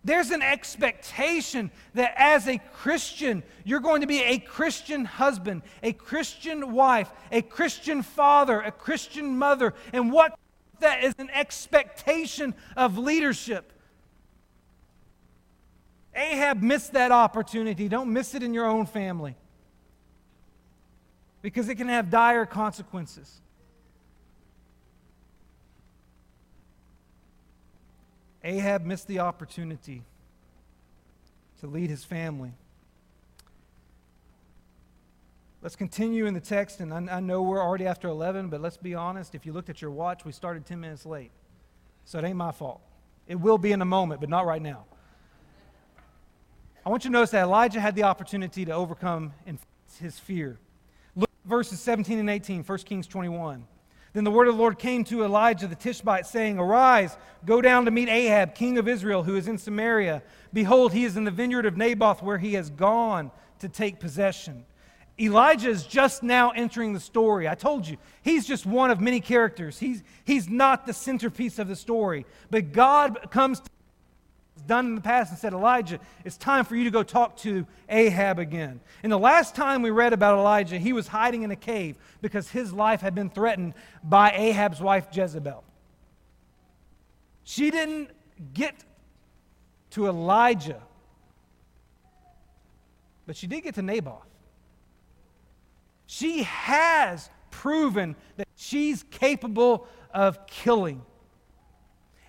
[0.04, 5.92] There's an expectation that as a Christian, you're going to be a Christian husband, a
[5.92, 9.72] Christian wife, a Christian father, a Christian mother.
[9.94, 10.38] And what
[10.80, 13.72] that is an expectation of leadership.
[16.14, 17.88] Ahab missed that opportunity.
[17.88, 19.36] Don't miss it in your own family
[21.40, 23.40] because it can have dire consequences.
[28.44, 30.04] Ahab missed the opportunity
[31.61, 32.52] to lead his family.
[35.62, 38.76] Let's continue in the text, and I, I, know we're already after 11, but let's
[38.76, 39.35] be honest.
[39.35, 41.30] If you looked at your watch, we started 10 minutes late.
[42.04, 42.83] So it ain't my fault.
[43.26, 44.85] It will be in a moment, but not right now.
[46.85, 49.33] I want you to notice that Elijah had the opportunity to overcome
[49.98, 50.59] his fear.
[51.16, 53.66] Look at verses 17 and 18, 1 Kings 21.
[54.14, 57.85] Then the word of the Lord came to Elijah the Tishbite, saying, Arise, go down
[57.85, 60.22] to meet Ahab, king of Israel, who is in Samaria.
[60.53, 64.64] Behold, he is in the vineyard of Naboth, where he has gone to take possession.
[65.18, 67.48] Elijah is just now entering the story.
[67.48, 69.79] I told you, he's just one of many characters.
[69.79, 72.24] He's, he's not the centerpiece of the story.
[72.51, 73.70] But God comes to
[74.66, 77.66] done in the past and said, Elijah, it's time for you to go talk to
[77.88, 78.80] Ahab again.
[79.02, 82.50] And the last time we read about Elijah, he was hiding in a cave because
[82.50, 85.62] his life had been threatened by Ahab's wife, Jezebel.
[87.44, 88.10] She didn't
[88.52, 88.74] get
[89.90, 90.82] to Elijah,
[93.26, 94.26] but she did get to Naboth.
[96.06, 101.02] She has proven that she's capable of killing.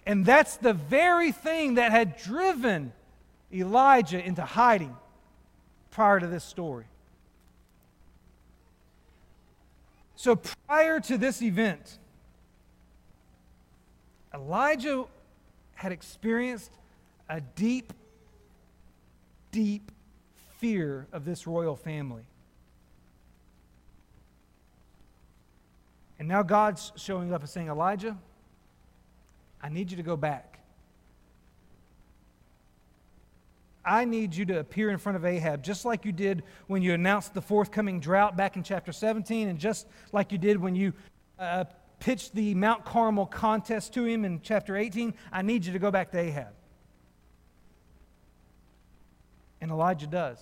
[0.05, 2.93] And that's the very thing that had driven
[3.51, 4.95] Elijah into hiding
[5.91, 6.85] prior to this story.
[10.15, 11.99] So, prior to this event,
[14.33, 15.05] Elijah
[15.73, 16.71] had experienced
[17.29, 17.93] a deep,
[19.51, 19.91] deep
[20.57, 22.23] fear of this royal family.
[26.17, 28.17] And now God's showing up and saying, Elijah,
[29.65, 30.59] I need you to go back.
[33.83, 36.93] I need you to appear in front of Ahab, just like you did when you
[36.93, 40.93] announced the forthcoming drought back in chapter 17, and just like you did when you
[41.39, 41.63] uh,
[41.99, 45.15] pitched the Mount Carmel contest to him in chapter 18.
[45.31, 46.53] I need you to go back to Ahab.
[49.61, 50.37] And Elijah does.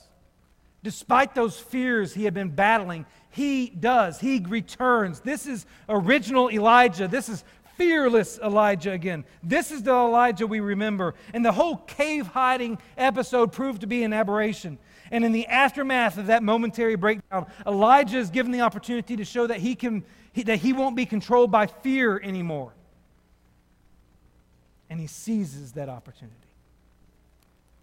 [0.84, 4.20] Despite those fears he had been battling, he does.
[4.20, 5.22] He returns.
[5.22, 7.08] This is original Elijah.
[7.08, 7.46] This is
[7.78, 9.26] fearless Elijah again.
[9.42, 11.16] This is the Elijah we remember.
[11.34, 14.78] And the whole cave hiding episode proved to be an aberration.
[15.12, 19.48] And in the aftermath of that momentary breakdown, Elijah is given the opportunity to show
[19.48, 20.04] that he, can,
[20.36, 22.74] that he won't be controlled by fear anymore.
[24.90, 26.38] And he seizes that opportunity.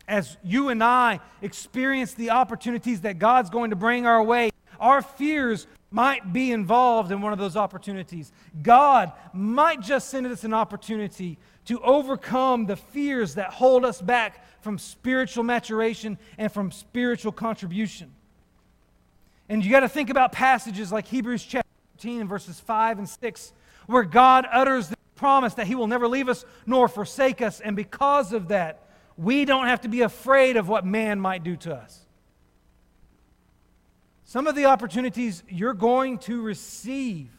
[0.08, 5.02] As you and I experience the opportunities that God's going to bring our way, our
[5.02, 8.32] fears might be involved in one of those opportunities.
[8.62, 14.44] God might just send us an opportunity to overcome the fears that hold us back
[14.62, 18.12] from spiritual maturation and from spiritual contribution.
[19.48, 23.08] And you got to think about passages like Hebrews chapter 13 and verses 5 and
[23.08, 23.52] 6,
[23.86, 27.60] where God utters the promise that He will never leave us nor forsake us.
[27.60, 31.56] And because of that, we don't have to be afraid of what man might do
[31.56, 32.06] to us.
[34.30, 37.32] Some of the opportunities you're going to receive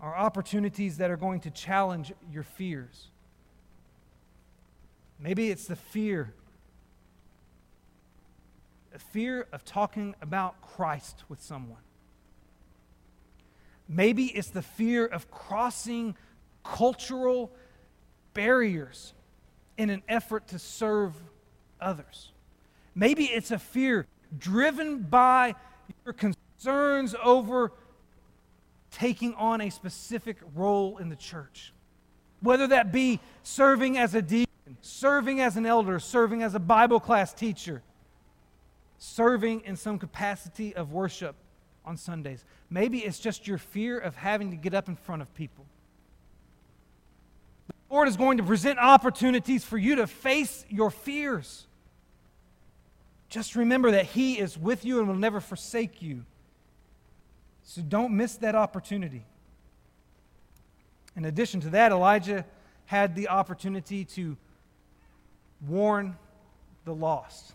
[0.00, 3.08] are opportunities that are going to challenge your fears.
[5.18, 6.32] Maybe it's the fear
[8.90, 11.82] the fear of talking about Christ with someone.
[13.86, 16.16] Maybe it's the fear of crossing
[16.64, 17.52] cultural
[18.32, 19.12] barriers
[19.76, 21.12] in an effort to serve
[21.78, 22.32] others.
[22.94, 24.06] Maybe it's a fear
[24.38, 25.54] driven by
[26.04, 27.72] your concerns over
[28.90, 31.72] taking on a specific role in the church.
[32.40, 37.00] Whether that be serving as a deacon, serving as an elder, serving as a Bible
[37.00, 37.82] class teacher,
[38.98, 41.36] serving in some capacity of worship
[41.84, 42.44] on Sundays.
[42.68, 45.66] Maybe it's just your fear of having to get up in front of people.
[47.68, 51.66] The Lord is going to present opportunities for you to face your fears.
[53.30, 56.24] Just remember that He is with you and will never forsake you.
[57.62, 59.24] So don't miss that opportunity.
[61.16, 62.44] In addition to that, Elijah
[62.86, 64.36] had the opportunity to
[65.66, 66.16] warn
[66.84, 67.52] the lost.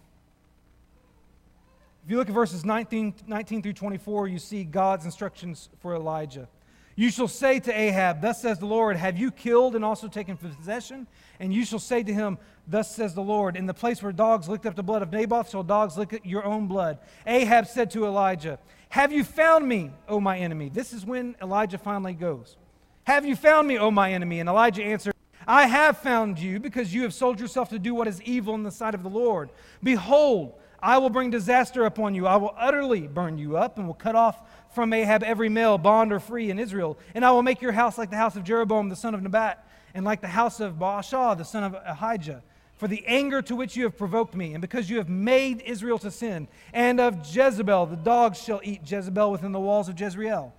[2.06, 6.48] If you look at verses 19, 19, through 24, you see God's instructions for Elijah.
[6.96, 10.38] You shall say to Ahab, Thus says the Lord, Have you killed and also taken
[10.38, 11.08] possession?
[11.40, 12.38] And you shall say to him,
[12.68, 15.50] Thus says the Lord, In the place where dogs licked up the blood of Naboth,
[15.50, 17.00] shall dogs lick your own blood.
[17.28, 20.70] Ahab said to Elijah, Have you found me, O my enemy?
[20.70, 22.56] This is when Elijah finally goes.
[23.04, 24.40] Have you found me, O my enemy?
[24.40, 25.14] And Elijah answered,
[25.48, 28.64] I have found you because you have sold yourself to do what is evil in
[28.64, 29.50] the sight of the Lord.
[29.84, 32.26] Behold, I will bring disaster upon you.
[32.26, 34.42] I will utterly burn you up and will cut off
[34.76, 36.98] from Ahab every male, bond or free in Israel.
[37.16, 39.68] And I will make your house like the house of Jeroboam the son of Nebat,
[39.94, 42.44] and like the house of Baasha the son of Ahijah.
[42.78, 45.98] For the anger to which you have provoked me, and because you have made Israel
[46.00, 50.54] to sin, and of Jezebel, the dogs shall eat Jezebel within the walls of Jezreel.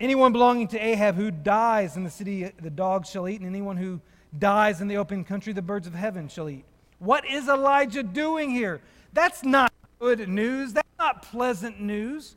[0.00, 3.76] Anyone belonging to Ahab who dies in the city, the dogs shall eat, and anyone
[3.76, 4.00] who
[4.36, 6.64] dies in the open country, the birds of heaven shall eat.
[6.98, 8.80] What is Elijah doing here?
[9.12, 10.72] That's not good news.
[10.72, 12.36] That's not pleasant news.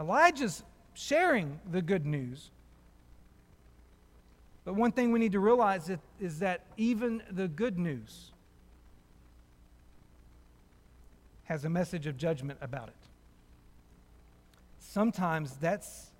[0.00, 2.50] Elijah's sharing the good news.
[4.64, 8.32] But one thing we need to realize is that even the good news
[11.44, 12.94] has a message of judgment about it.
[14.78, 16.10] Sometimes that's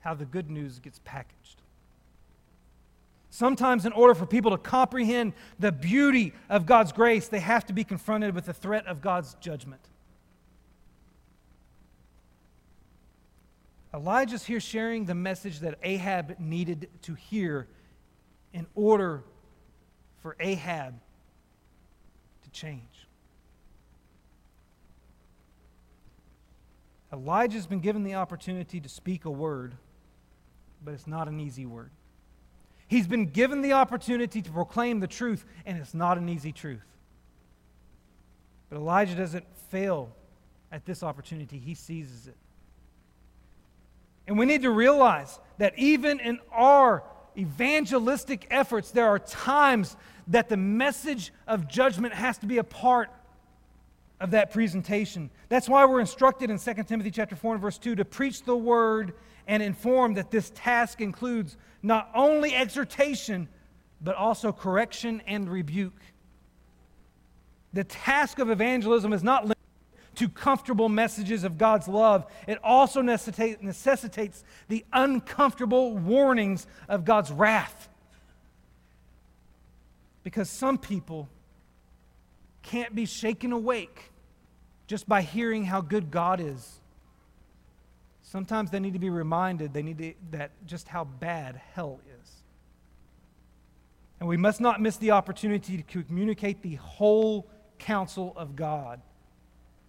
[0.00, 1.62] how the good news gets packaged.
[3.30, 7.72] Sometimes, in order for people to comprehend the beauty of God's grace, they have to
[7.72, 9.82] be confronted with the threat of God's judgment.
[13.96, 17.66] Elijah's here sharing the message that Ahab needed to hear
[18.52, 19.24] in order
[20.20, 21.00] for Ahab
[22.42, 23.08] to change.
[27.10, 29.74] Elijah's been given the opportunity to speak a word,
[30.84, 31.90] but it's not an easy word.
[32.88, 36.84] He's been given the opportunity to proclaim the truth, and it's not an easy truth.
[38.68, 40.14] But Elijah doesn't fail
[40.70, 42.36] at this opportunity, he seizes it.
[44.26, 47.04] And we need to realize that even in our
[47.36, 49.96] evangelistic efforts, there are times
[50.28, 53.10] that the message of judgment has to be a part
[54.20, 55.30] of that presentation.
[55.48, 58.56] That's why we're instructed in 2 Timothy chapter 4 and verse 2 to preach the
[58.56, 59.14] word
[59.46, 63.48] and inform that this task includes not only exhortation,
[64.00, 66.00] but also correction and rebuke.
[67.72, 69.55] The task of evangelism is not limited
[70.16, 77.88] to comfortable messages of God's love, it also necessitates the uncomfortable warnings of God's wrath.
[80.22, 81.28] Because some people
[82.62, 84.10] can't be shaken awake
[84.86, 86.80] just by hearing how good God is.
[88.22, 92.30] Sometimes they need to be reminded they need to, that just how bad hell is.
[94.18, 97.46] And we must not miss the opportunity to communicate the whole
[97.78, 99.00] counsel of God,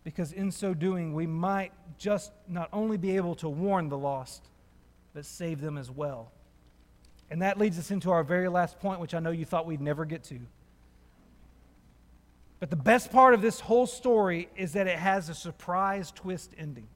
[0.08, 4.41] because in so doing, we might just not only be able to warn the lost,
[5.14, 6.32] but save them as well.
[7.30, 9.82] And that leads us into our very last point, which I know you thought we'd
[9.82, 10.39] never get to.
[12.62, 16.53] But the best part of this whole story is that it has a surprise twist
[16.58, 16.88] ending.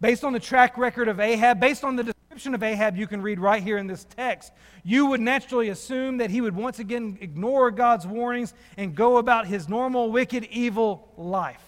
[0.00, 3.20] Based on the track record of Ahab, based on the description of Ahab you can
[3.20, 4.50] read right here in this text,
[4.82, 9.46] you would naturally assume that he would once again ignore God's warnings and go about
[9.46, 11.62] his normal, wicked, evil life.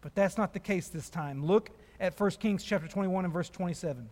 [0.00, 1.44] But that's not the case this time.
[1.44, 1.68] Look
[2.00, 4.08] at 1 Kings chapter 21 and verse 27.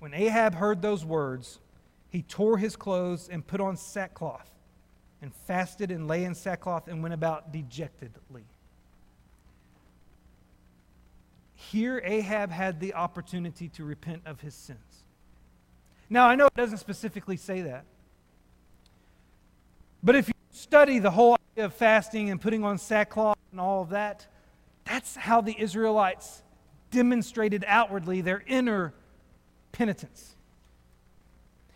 [0.00, 1.58] When Ahab heard those words,
[2.10, 4.50] he tore his clothes and put on sackcloth
[5.22, 8.44] and fasted and lay in sackcloth and went about dejectedly.
[11.74, 14.78] Here, Ahab had the opportunity to repent of his sins.
[16.08, 17.84] Now, I know it doesn't specifically say that.
[20.00, 23.82] But if you study the whole idea of fasting and putting on sackcloth and all
[23.82, 24.24] of that,
[24.84, 26.44] that's how the Israelites
[26.92, 28.94] demonstrated outwardly their inner
[29.72, 30.36] penitence.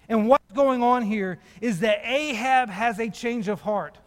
[0.09, 3.99] And what's going on here is that Ahab has a change of heart.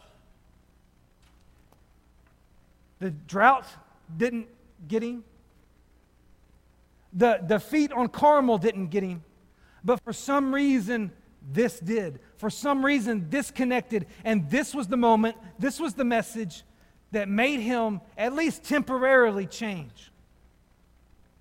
[2.99, 3.65] The drought
[4.15, 4.47] didn't
[4.87, 5.25] get him.
[7.13, 9.23] The defeat on Carmel didn't get him.
[9.83, 12.19] But for some reason, this did.
[12.37, 14.05] For some reason, this connected.
[14.23, 16.63] And this was the moment, this was the message
[17.11, 20.11] that made him at least temporarily change.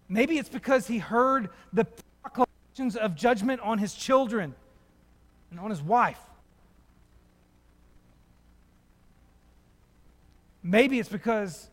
[0.09, 1.87] Maybe it's because he heard the
[2.23, 4.55] proclamations of judgment on his children
[5.51, 6.18] and on his wife.
[10.62, 11.71] Maybe it's because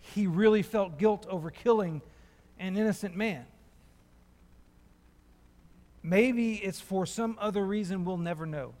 [0.00, 2.02] he really felt guilt over killing
[2.60, 3.46] an innocent man.
[6.02, 8.74] Maybe it's for some other reason we'll never know.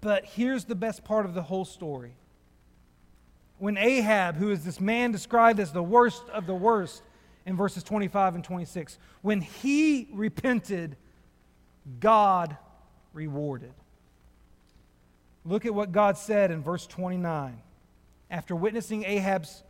[0.00, 2.14] But here's the best part of the whole story.
[3.58, 7.02] When Ahab, who is this man described as the worst of the worst
[7.46, 10.96] in verses 25 and 26, when he repented,
[12.00, 12.56] God
[13.12, 13.72] rewarded.
[15.44, 17.60] Look at what God said in verse 29.
[18.30, 19.62] After witnessing Ahab's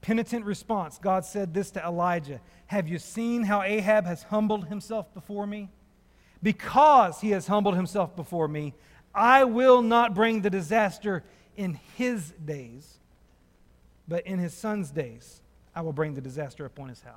[0.00, 5.12] penitent response, God said this to Elijah Have you seen how Ahab has humbled himself
[5.14, 5.70] before me?
[6.42, 8.74] Because he has humbled himself before me,
[9.14, 11.24] I will not bring the disaster
[11.56, 12.98] in his days,
[14.06, 15.40] but in his son's days,
[15.74, 17.14] I will bring the disaster upon his house.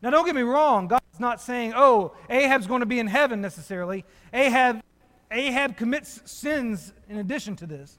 [0.00, 3.40] Now, don't get me wrong, God's not saying, oh, Ahab's going to be in heaven
[3.40, 4.04] necessarily.
[4.32, 4.80] Ahab,
[5.30, 7.98] Ahab commits sins in addition to this.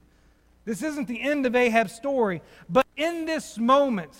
[0.64, 2.42] This isn't the end of Ahab's story.
[2.68, 4.12] But in this moment,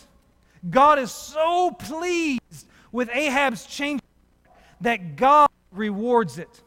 [0.68, 4.00] God is so pleased with Ahab's change
[4.80, 6.62] that God rewards it.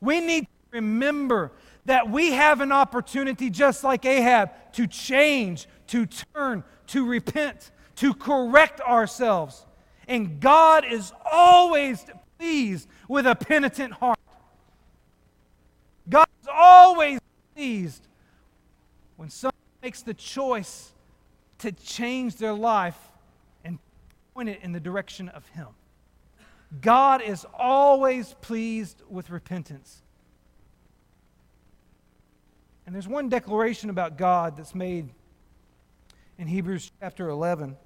[0.00, 1.52] We need to remember
[1.86, 8.14] that we have an opportunity, just like Ahab, to change, to turn, to repent, to
[8.14, 9.66] correct ourselves.
[10.08, 12.04] And God is always
[12.38, 14.18] pleased with a penitent heart.
[16.08, 17.20] God is always
[17.54, 18.06] pleased
[19.16, 20.92] when someone makes the choice
[21.58, 22.98] to change their life
[23.64, 23.78] and
[24.34, 25.68] point it in the direction of Him.
[26.80, 30.02] God is always pleased with repentance.
[32.86, 35.08] And there's one declaration about God that's made
[36.38, 37.76] in Hebrews chapter 11.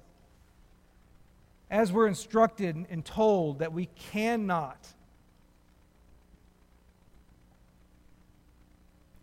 [1.69, 4.87] As we're instructed and told that we cannot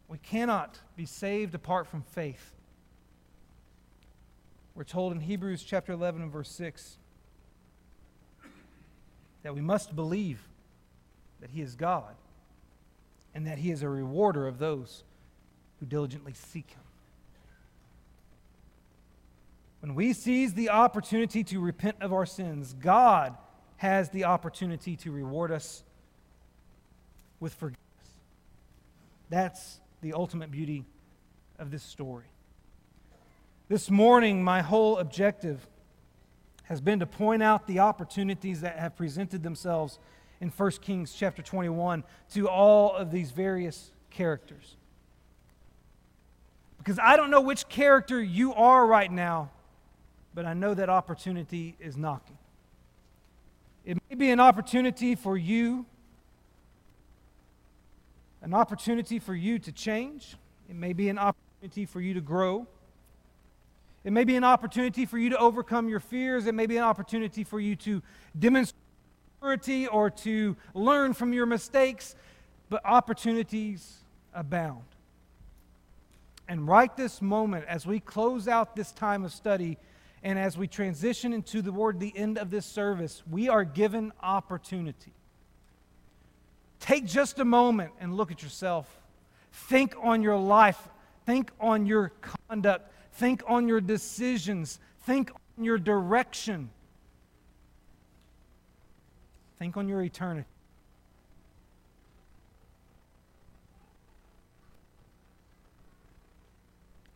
[0.09, 2.55] We cannot be saved apart from faith.
[4.75, 6.99] We're told in Hebrews chapter 11 and verse 6
[9.43, 10.47] that we must believe
[11.41, 12.15] that He is God
[13.35, 15.03] and that He is a rewarder of those
[15.81, 16.81] who diligently seek Him.
[19.81, 23.37] When we seize the opportunity to repent of our sins, God
[23.77, 25.85] has the opportunity to reward us
[27.41, 27.81] with forgiveness.
[29.29, 30.85] That's the ultimate beauty
[31.59, 32.27] of this story.
[33.69, 35.67] This morning, my whole objective
[36.65, 39.99] has been to point out the opportunities that have presented themselves
[40.41, 44.77] in 1 Kings chapter 21 to all of these various characters.
[46.79, 49.51] Because I don't know which character you are right now,
[50.35, 52.39] but I know that opportunity is knocking.
[53.85, 55.87] It may be an opportunity for you,
[58.43, 60.37] an opportunity for you to change.
[60.69, 62.67] It may be an opportunity for you to grow.
[64.05, 66.47] It may be an opportunity for you to overcome your fears.
[66.47, 68.03] It may be an opportunity for you to
[68.39, 68.81] demonstrate
[69.41, 72.15] maturity or to learn from your mistakes.
[72.69, 73.99] But opportunities
[74.35, 74.83] abound.
[76.49, 79.79] And right this moment, as we close out this time of study,
[80.23, 84.13] and as we transition into the word the end of this service, we are given
[84.23, 85.13] opportunity.
[86.81, 88.87] Take just a moment and look at yourself.
[89.53, 90.89] Think on your life.
[91.25, 92.93] Think on your conduct.
[93.13, 94.79] Think on your decisions.
[95.01, 96.71] Think on your direction.
[99.59, 100.47] Think on your eternity.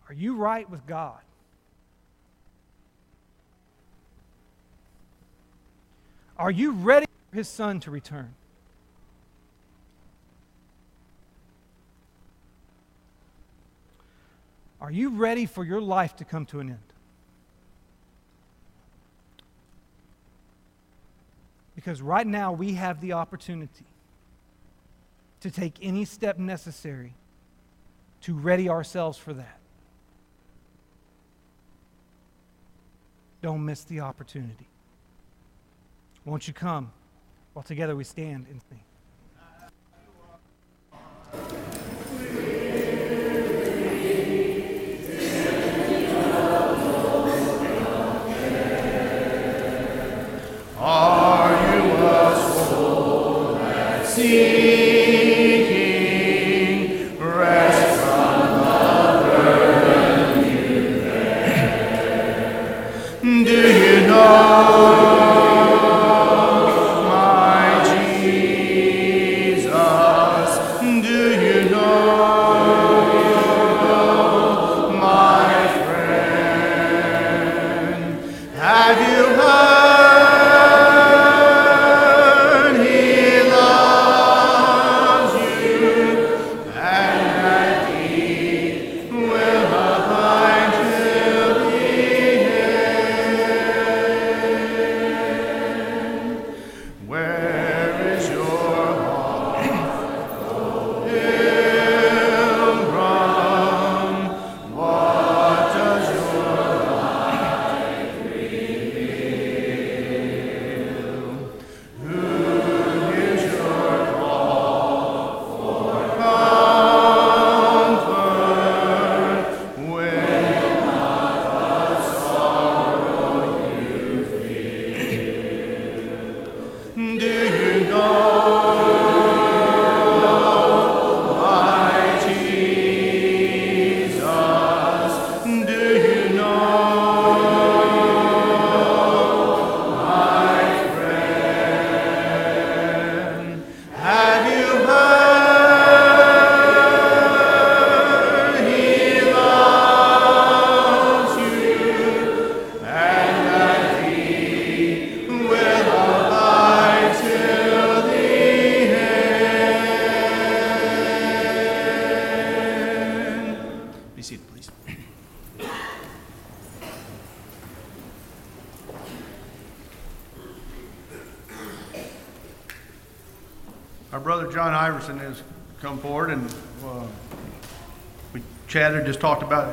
[0.09, 1.21] Are you right with God?
[6.37, 8.35] Are you ready for his son to return?
[14.81, 16.79] Are you ready for your life to come to an end?
[21.75, 23.87] Because right now we have the opportunity
[25.41, 27.15] to take any step necessary
[28.23, 29.59] to ready ourselves for that.
[33.43, 34.69] Don't miss the opportunity.
[36.25, 36.93] Won't you come
[37.55, 38.81] while together we stand and sing?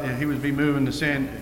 [0.08, 1.37] Uh, he would be moving the San, San